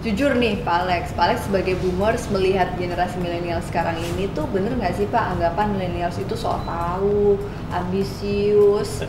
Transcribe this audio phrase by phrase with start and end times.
[0.00, 4.72] Jujur nih Pak Alex, Pak Alex sebagai boomers melihat generasi milenial sekarang ini tuh bener
[4.72, 7.36] nggak sih Pak anggapan milenials itu sok tahu,
[7.68, 9.04] ambisius,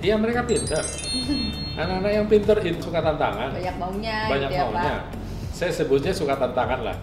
[0.00, 0.80] Iya mereka pinter.
[1.76, 4.80] Anak-anak yang pinter itu suka tantangan, banyak maunya banyak gitu ya maunya.
[4.80, 5.02] Pak.
[5.52, 6.96] Saya sebutnya suka tantangan lah.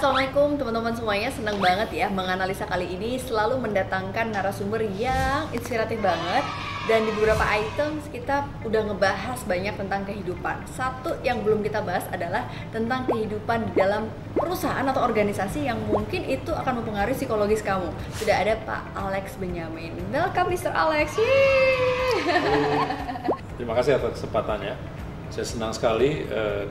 [0.00, 6.40] Assalamualaikum teman-teman semuanya, senang banget ya menganalisa kali ini selalu mendatangkan narasumber yang inspiratif banget
[6.88, 10.64] dan di beberapa items kita udah ngebahas banyak tentang kehidupan.
[10.72, 16.24] Satu yang belum kita bahas adalah tentang kehidupan di dalam perusahaan atau organisasi yang mungkin
[16.32, 17.92] itu akan mempengaruhi psikologis kamu.
[18.16, 19.92] Sudah ada Pak Alex Benyamin.
[20.08, 20.72] Welcome Mr.
[20.72, 21.12] Alex.
[23.60, 24.80] Terima kasih atas kesempatannya.
[25.28, 26.64] Saya senang sekali eh,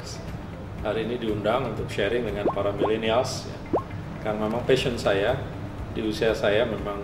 [0.80, 3.48] hari ini diundang untuk sharing dengan para millennials.
[3.48, 3.58] Ya.
[4.20, 5.36] Karena memang passion saya
[5.92, 7.04] di usia saya memang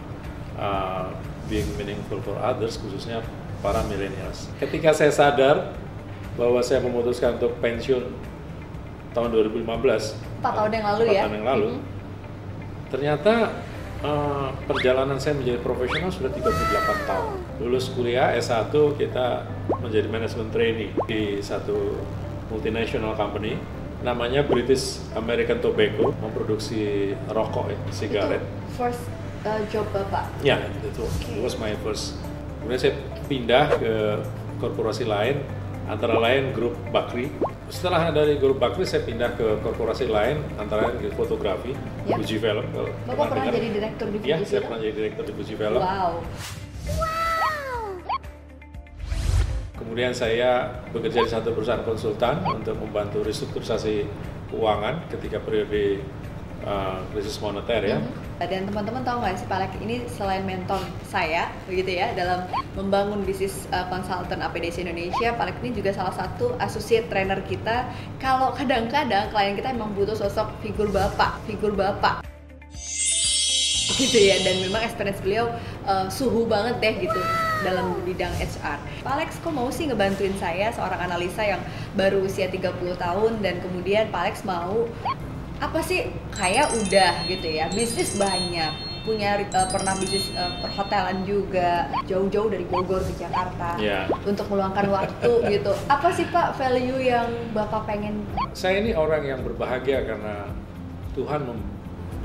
[0.55, 1.11] uh,
[1.47, 3.23] being meaningful for others, khususnya
[3.59, 4.47] para millennials.
[4.59, 5.75] Ketika saya sadar
[6.35, 8.03] bahwa saya memutuskan untuk pensiun
[9.15, 9.63] tahun 2015,
[10.43, 11.21] Empat tahun yang lalu empat ya?
[11.23, 11.81] tahun yang lalu, Mhm.
[12.91, 13.33] ternyata
[14.05, 17.33] eh, perjalanan saya menjadi profesional sudah 38 tahun.
[17.57, 19.47] Lulus kuliah S1 kita
[19.81, 21.95] menjadi manajemen trainee di satu
[22.47, 23.57] multinational company
[24.01, 28.37] namanya British American Tobacco memproduksi rokok ya, sigaret.
[28.37, 29.01] Itu first
[29.41, 30.29] uh, job Bapak.
[30.45, 31.01] Ya, itu
[31.33, 32.13] it was my first.
[32.61, 32.93] Kemudian saya
[33.25, 33.93] pindah ke
[34.57, 35.41] korporasi lain,
[35.85, 37.33] antara lain grup Bakri.
[37.65, 41.73] Setelah dari grup Bakri, saya pindah ke korporasi lain, antara lain di fotografi,
[42.05, 42.21] Ya.
[42.21, 42.61] Fuji Film.
[43.09, 43.57] Bapak pernah dengar.
[43.57, 44.65] jadi direktur di Iya, Fuji saya Film?
[44.69, 45.81] pernah jadi direktur di Fuji Film.
[45.81, 46.11] Wow.
[49.95, 54.03] Kemudian saya bekerja di satu perusahaan konsultan untuk membantu restrukturisasi
[54.51, 56.03] keuangan ketika periode
[56.67, 58.03] uh, krisis moneter ya.
[58.03, 58.43] Mhm.
[58.43, 62.43] Dan teman-teman tahu nggak sih Pak Lek ini selain mentor saya begitu ya dalam
[62.75, 67.87] membangun bisnis uh, konsultan APDC Indonesia, Pak Lek ini juga salah satu associate trainer kita.
[68.19, 72.34] Kalau kadang-kadang klien kita memang butuh sosok figur bapak, figur bapak
[73.87, 75.53] gitu ya dan memang experience beliau
[75.85, 77.19] uh, suhu banget deh gitu
[77.61, 78.77] dalam bidang HR.
[79.01, 81.61] Pak Alex kok mau sih ngebantuin saya seorang analisa yang
[81.93, 82.65] baru usia 30
[82.95, 84.89] tahun dan kemudian Pak Alex mau
[85.57, 88.73] apa sih kayak udah gitu ya bisnis banyak
[89.05, 94.09] punya uh, pernah bisnis uh, perhotelan juga jauh-jauh dari Bogor ke Jakarta Iya.
[94.25, 99.45] untuk meluangkan waktu gitu apa sih Pak value yang Bapak pengen Saya ini orang yang
[99.45, 100.49] berbahagia karena
[101.13, 101.74] Tuhan mem-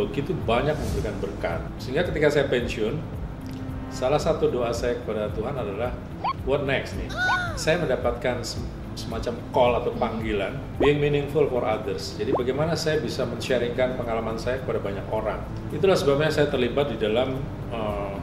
[0.00, 1.60] begitu banyak memberikan berkat.
[1.76, 2.96] Sehingga ketika saya pensiun,
[3.92, 5.92] salah satu doa saya kepada Tuhan adalah
[6.48, 7.10] what next nih?
[7.60, 12.16] Saya mendapatkan sem- semacam call atau panggilan being meaningful for others.
[12.16, 15.40] Jadi bagaimana saya bisa men-sharingkan pengalaman saya kepada banyak orang.
[15.72, 17.36] Itulah sebabnya saya terlibat di dalam
[17.72, 18.14] eh,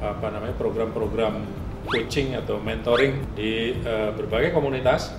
[0.00, 1.44] apa namanya program-program
[1.86, 5.14] coaching atau mentoring di eh, berbagai komunitas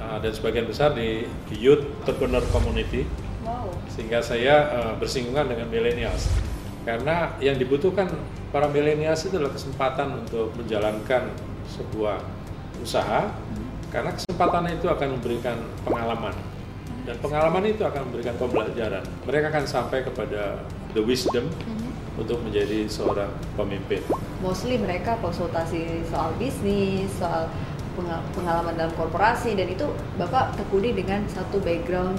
[0.00, 1.24] uh, dan sebagian besar di
[1.54, 3.08] youth entrepreneur community
[3.44, 3.68] wow.
[3.92, 6.32] Sehingga saya uh, bersinggungan dengan millennials.
[6.84, 8.12] Karena yang dibutuhkan
[8.52, 11.32] para millennials itu adalah kesempatan untuk menjalankan
[11.64, 12.20] sebuah
[12.84, 13.32] usaha
[13.88, 15.56] karena kesempatan itu akan memberikan
[15.86, 16.34] pengalaman.
[17.04, 19.04] Dan pengalaman itu akan memberikan pembelajaran.
[19.28, 20.60] Mereka akan sampai kepada
[20.96, 21.46] the wisdom
[22.16, 24.00] untuk menjadi seorang pemimpin.
[24.40, 27.48] Mostly mereka konsultasi soal bisnis, soal
[27.96, 29.86] penga- pengalaman dalam korporasi dan itu
[30.18, 32.18] Bapak tekuni dengan satu background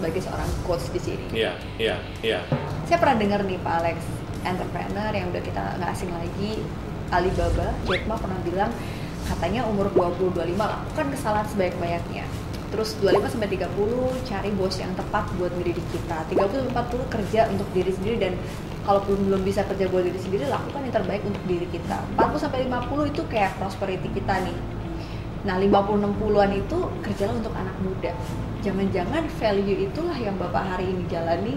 [0.00, 1.26] sebagai seorang coach di sini.
[1.36, 2.40] iya iya iya
[2.88, 3.98] Saya pernah dengar nih Pak Alex,
[4.42, 6.64] entrepreneur yang udah kita nggak asing lagi,
[7.12, 8.72] Alibaba, Jack Ma pernah bilang
[9.28, 12.24] katanya umur 20-25 lakukan kesalahan sebanyak-banyaknya.
[12.70, 16.18] Terus 25 sampai 30 cari bos yang tepat buat diri kita.
[16.32, 18.32] 30 40 kerja untuk diri sendiri dan
[18.86, 21.98] kalaupun belum bisa kerja buat diri sendiri lakukan yang terbaik untuk diri kita.
[22.18, 24.56] 40 sampai 50 itu kayak prosperity kita nih.
[25.40, 28.12] Nah, 50 60-an itu kerjalah untuk anak muda.
[28.60, 31.56] Jangan-jangan value itulah yang Bapak hari ini jalani.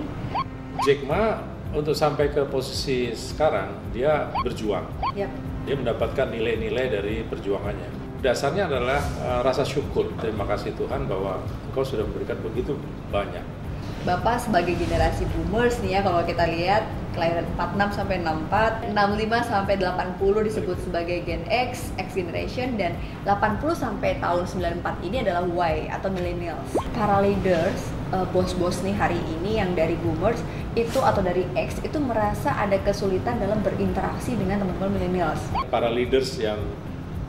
[0.87, 1.43] Jack Ma
[1.75, 4.87] untuk sampai ke posisi sekarang dia berjuang.
[5.19, 5.31] Yap.
[5.63, 8.19] dia mendapatkan nilai-nilai dari perjuangannya.
[8.19, 10.11] Dasarnya adalah eh, rasa syukur.
[10.19, 11.39] Terima kasih Tuhan bahwa
[11.71, 12.75] Engkau sudah memberikan begitu
[13.11, 13.62] banyak
[14.03, 16.83] Bapak sebagai generasi boomers nih ya kalau kita lihat
[17.15, 23.63] kelahiran 46 sampai 64, 65 sampai 80 disebut sebagai Gen X, X generation dan 80
[23.71, 24.43] sampai tahun
[24.83, 26.67] 94 ini adalah Y atau millennials.
[26.91, 27.79] Para leaders,
[28.11, 30.43] eh, bos-bos nih hari ini yang dari boomers
[30.75, 35.39] itu atau dari X itu merasa ada kesulitan dalam berinteraksi dengan teman-teman millennials.
[35.71, 36.59] para leaders yang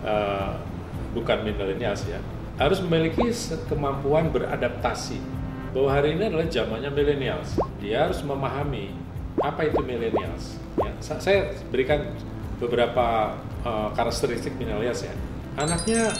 [0.03, 0.59] uh,
[1.15, 2.19] bukan milenials ya,
[2.59, 3.31] harus memiliki
[3.71, 5.44] kemampuan beradaptasi.
[5.75, 7.59] Bahwa hari ini adalah zamannya millennials.
[7.83, 8.95] Dia harus memahami
[9.43, 10.57] apa itu millennials.
[10.79, 12.15] Ya, saya berikan
[12.63, 13.35] beberapa
[13.67, 15.15] uh, karakteristik millennials ya.
[15.59, 16.15] Anaknya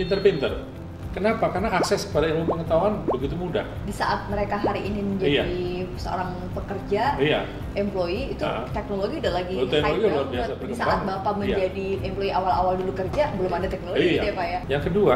[0.00, 0.64] pinter-pinter,
[1.08, 1.48] Kenapa?
[1.48, 3.64] Karena akses pada ilmu pengetahuan begitu mudah.
[3.88, 5.50] Di saat mereka hari ini menjadi
[5.82, 5.98] iya.
[5.98, 7.40] seorang pekerja, iya.
[7.74, 8.68] employee itu nah.
[8.76, 11.40] teknologi udah lagi oh, teknologi high luar biasa Di saat bapak iya.
[11.40, 14.14] menjadi employee awal-awal dulu kerja, belum ada teknologi iya.
[14.14, 14.60] gitu ya pak ya.
[14.68, 15.14] Yang kedua,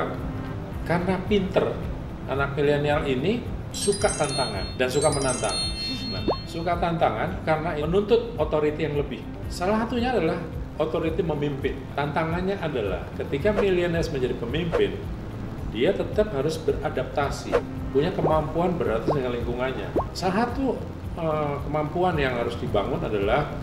[0.89, 1.67] karena pinter,
[2.27, 3.33] anak milenial ini
[3.73, 5.57] suka tantangan dan suka menantang.
[6.13, 9.25] Nah, suka tantangan karena menuntut otoriti yang lebih.
[9.49, 10.37] Salah satunya adalah
[10.77, 11.77] otoriti memimpin.
[11.97, 14.97] Tantangannya adalah ketika milenial menjadi pemimpin,
[15.73, 17.57] dia tetap harus beradaptasi,
[17.97, 19.89] punya kemampuan beradaptasi dengan lingkungannya.
[20.13, 20.77] Salah satu
[21.17, 23.57] uh, kemampuan yang harus dibangun adalah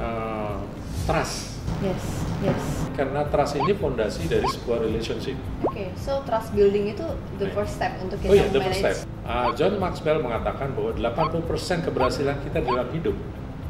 [0.00, 0.60] uh,
[1.04, 1.60] trust.
[1.84, 2.62] Yes, yes.
[2.96, 5.36] Karena trust ini fondasi dari sebuah relationship.
[5.64, 7.04] Oke, okay, so trust building itu
[7.36, 8.96] the first step untuk kita oh, iya, the first step.
[9.24, 13.16] Uh, John Maxwell mengatakan bahwa 80% keberhasilan kita dalam hidup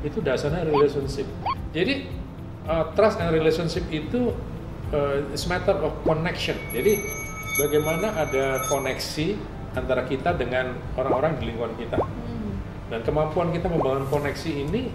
[0.06, 1.26] itu dasarnya relationship.
[1.74, 2.06] Jadi
[2.70, 4.30] uh, trust and relationship itu
[4.94, 6.54] uh, is matter of connection.
[6.70, 7.02] Jadi
[7.58, 9.34] bagaimana ada koneksi
[9.76, 11.98] antara kita dengan orang-orang di lingkungan kita.
[12.00, 12.54] Hmm.
[12.88, 14.88] Dan kemampuan kita membangun koneksi ini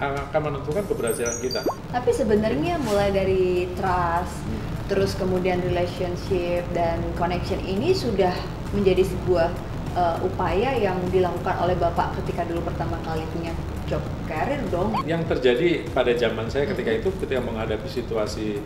[0.00, 1.60] akan menentukan keberhasilan kita.
[1.92, 4.44] Tapi sebenarnya mulai dari trust,
[4.92, 8.32] terus kemudian relationship dan connection ini sudah
[8.76, 9.48] menjadi sebuah
[9.96, 13.56] uh, upaya yang dilakukan oleh Bapak ketika dulu pertama kali punya
[13.88, 14.92] job career dong.
[15.08, 17.00] Yang terjadi pada zaman saya ketika hmm.
[17.00, 18.60] itu ketika menghadapi situasi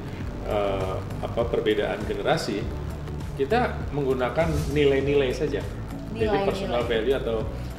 [0.51, 2.65] uh, apa perbedaan generasi,
[3.39, 5.63] kita menggunakan nilai-nilai saja.
[6.11, 6.91] Nilai, Jadi personal nilai.
[6.91, 7.39] value atau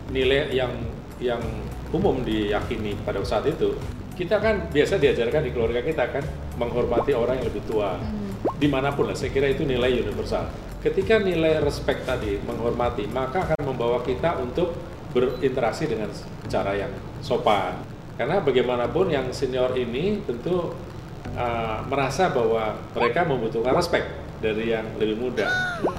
[0.09, 0.73] nilai yang
[1.21, 1.43] yang
[1.91, 3.75] umum diyakini pada saat itu.
[4.15, 6.23] Kita kan biasa diajarkan di keluarga kita kan
[6.59, 7.95] menghormati orang yang lebih tua.
[7.95, 8.35] Hmm.
[8.59, 10.51] Di mana pun lah, saya kira itu nilai universal.
[10.81, 14.73] Ketika nilai respect tadi menghormati, maka akan membawa kita untuk
[15.13, 16.09] berinteraksi dengan
[16.49, 16.91] cara yang
[17.21, 17.77] sopan.
[18.17, 20.73] Karena bagaimanapun yang senior ini tentu
[21.37, 24.07] uh, merasa bahwa mereka membutuhkan respect
[24.41, 25.47] dari yang lebih muda.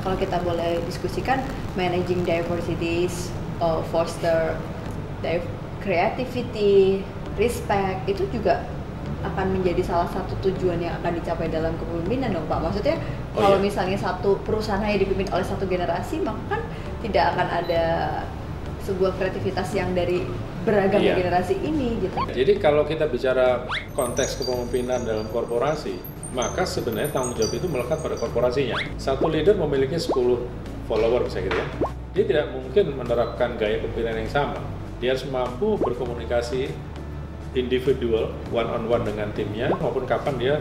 [0.02, 1.42] Kalau kita boleh diskusikan
[1.78, 3.30] managing diversities,
[3.62, 4.58] uh, foster
[5.82, 7.02] creativity,
[7.36, 8.62] respect itu juga
[9.22, 12.58] akan menjadi salah satu tujuan yang akan dicapai dalam kepemimpinan dong Pak.
[12.58, 12.96] Maksudnya
[13.34, 13.66] oh, kalau iya.
[13.70, 16.62] misalnya satu perusahaan yang dipimpin oleh satu generasi maka kan
[17.02, 17.84] tidak akan ada
[18.82, 20.26] sebuah kreativitas yang dari
[20.66, 21.14] beragam iya.
[21.18, 22.14] generasi ini gitu.
[22.30, 25.98] Jadi kalau kita bicara konteks kepemimpinan dalam korporasi,
[26.34, 28.74] maka sebenarnya tanggung jawab itu melekat pada korporasinya.
[28.98, 30.10] Satu leader memiliki 10
[30.90, 31.66] follower bisa gitu ya.
[32.12, 34.58] Dia tidak mungkin menerapkan gaya kepemimpinan yang sama.
[35.02, 36.70] Dia harus mampu berkomunikasi
[37.58, 40.54] individual, one on one dengan timnya, maupun kapan dia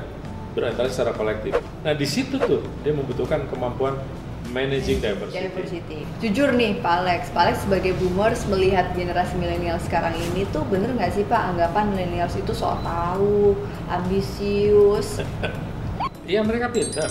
[0.57, 1.53] berinteraksi secara kolektif.
[1.85, 4.01] Nah di situ tuh dia membutuhkan kemampuan
[4.49, 5.45] managing diversity.
[5.45, 5.99] diversity.
[6.25, 10.89] Jujur nih Pak Alex, Pak Alex sebagai boomers melihat generasi milenial sekarang ini tuh bener
[10.97, 13.53] nggak sih Pak anggapan milenials itu soal tahu,
[13.93, 15.21] ambisius?
[16.21, 17.09] Iya mereka pintar.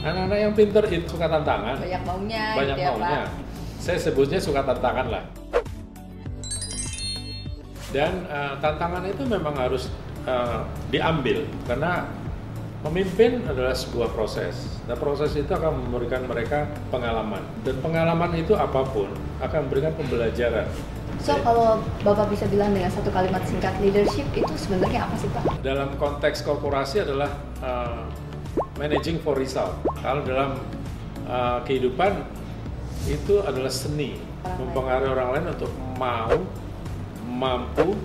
[0.00, 1.76] Anak-anak yang pintar itu suka tantangan.
[1.76, 2.44] Banyak maunya.
[2.54, 3.20] Banyak gitu ya, maunya.
[3.26, 3.28] Pak.
[3.82, 5.24] Saya sebutnya suka tantangan lah.
[7.92, 9.92] Dan uh, tantangan itu memang harus
[10.24, 12.08] uh, diambil karena
[12.82, 14.66] Memimpin adalah sebuah proses.
[14.90, 17.38] Nah, proses itu akan memberikan mereka pengalaman.
[17.62, 19.06] Dan pengalaman itu apa pun
[19.38, 20.66] akan memberikan pembelajaran.
[21.22, 25.62] So, kalau Bapak bisa bilang dengan satu kalimat singkat leadership itu sebenarnya apa sih, Pak?
[25.62, 27.30] Dalam konteks korporasi adalah
[27.62, 28.02] uh,
[28.82, 29.78] managing for result.
[30.02, 30.58] Kalau dalam
[31.30, 32.18] uh, kehidupan
[33.06, 35.14] itu adalah seni, orang mempengaruhi lain.
[35.14, 36.34] orang lain untuk mau,
[37.42, 37.98] mampu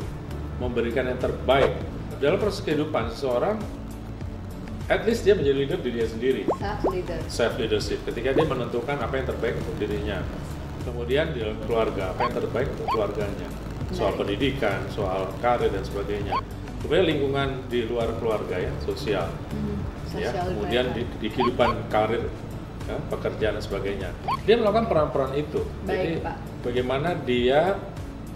[0.57, 1.77] memberikan yang terbaik.
[2.17, 3.61] Dalam proses kehidupan seseorang
[4.89, 6.41] at least dia menjadi leader diri dia sendiri.
[6.57, 7.19] Self leader.
[7.29, 7.99] Self leadership.
[8.07, 10.25] Ketika dia menentukan apa yang terbaik untuk dirinya.
[10.87, 13.49] Kemudian di dalam keluarga, apa yang terbaik untuk keluarganya.
[13.91, 14.19] Soal Baik.
[14.23, 16.33] pendidikan, soal karir dan sebagainya.
[16.79, 19.27] Kemudian lingkungan di luar keluarga ya, sosial.
[19.51, 19.83] Hmm,
[20.15, 22.23] ya, kemudian di, di kehidupan karir
[22.87, 24.09] ya, pekerjaan dan sebagainya.
[24.47, 25.67] Dia melakukan peran-peran itu.
[25.83, 26.35] Baik, Jadi Pak.
[26.63, 27.75] bagaimana dia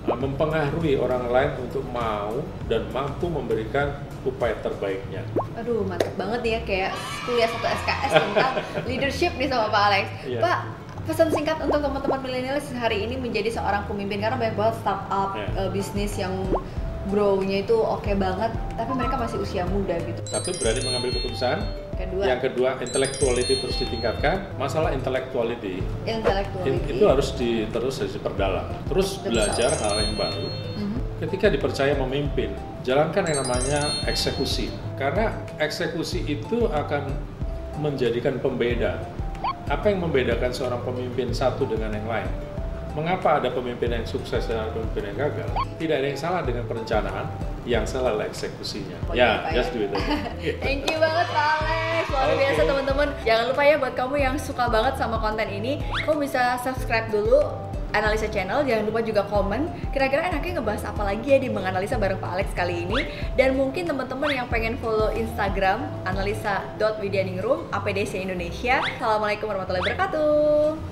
[0.09, 3.93] mempengaruhi orang lain untuk mau dan mampu memberikan
[4.25, 5.21] upaya terbaiknya.
[5.57, 6.91] Aduh mantap banget ya kayak
[7.25, 8.53] kuliah satu SKS tentang
[8.89, 10.05] leadership nih sama Pak Alex.
[10.25, 10.41] Yeah.
[10.41, 10.59] Pak
[11.01, 15.49] pesan singkat untuk teman-teman milenial hari ini menjadi seorang pemimpin karena banyak banget startup yeah.
[15.57, 16.33] uh, bisnis yang
[17.09, 20.21] grow-nya itu oke okay banget tapi mereka masih usia muda gitu.
[20.29, 21.57] Satu berani mengambil keputusan.
[21.97, 22.23] Kedua.
[22.25, 24.53] Yang kedua intellectuality terus ditingkatkan.
[24.57, 25.81] Masalah intellectuality.
[26.05, 26.97] Intellectuality.
[26.97, 28.65] itu harus di, terus harus diperdalam.
[28.89, 30.47] Terus belajar hal yang baru.
[30.77, 32.49] Mm -hmm ketika dipercaya memimpin,
[32.81, 34.73] jalankan yang namanya eksekusi.
[34.97, 35.29] Karena
[35.61, 37.13] eksekusi itu akan
[37.77, 38.97] menjadikan pembeda.
[39.69, 42.29] Apa yang membedakan seorang pemimpin satu dengan yang lain?
[42.91, 45.47] Mengapa ada pemimpin yang sukses dan ada pemimpin yang gagal?
[45.79, 47.25] Tidak ada yang salah dengan perencanaan,
[47.63, 48.99] yang salah adalah eksekusinya.
[49.07, 49.91] Oh, ya, gitu, just do it.
[50.63, 52.35] Thank you banget Pak Alex, luar Oke.
[52.43, 53.07] biasa teman-teman.
[53.23, 57.71] Jangan lupa ya buat kamu yang suka banget sama konten ini, kamu bisa subscribe dulu
[57.91, 62.23] Analisa Channel, jangan lupa juga komen kira-kira enaknya ngebahas apa lagi ya di menganalisa bareng
[62.23, 63.03] Pak Alex kali ini
[63.35, 70.90] dan mungkin teman-teman yang pengen follow Instagram analisa.widyaningrum APDC Indonesia Assalamualaikum warahmatullahi wabarakatuh